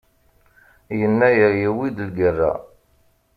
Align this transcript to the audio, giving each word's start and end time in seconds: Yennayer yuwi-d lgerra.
Yennayer 0.99 1.53
yuwi-d 1.63 1.97
lgerra. 2.09 2.51